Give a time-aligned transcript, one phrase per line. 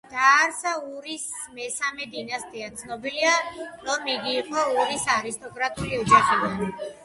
[0.11, 1.25] დააარსა ურის
[1.57, 3.35] მესამე დინასტია, ცნობილია,
[3.91, 6.79] რომ იგი იყო ურის არისტოკრატიული ოჯახიდან.